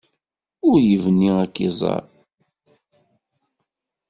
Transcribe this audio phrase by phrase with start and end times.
[0.69, 2.03] Ur yebni ad k-iẓer.